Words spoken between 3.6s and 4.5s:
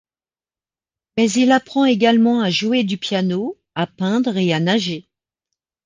à peindre